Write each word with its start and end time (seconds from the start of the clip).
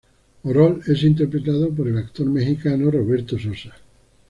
Orol 0.45 0.79
es 0.87 1.03
interpretado 1.03 1.69
por 1.69 1.87
el 1.87 1.95
actor 1.99 2.25
mexicano 2.25 2.89
Roberto 2.89 3.37
Sosa. 3.37 3.75